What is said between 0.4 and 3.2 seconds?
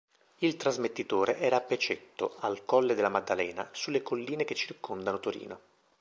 trasmettitore era a Pecetto, al Colle della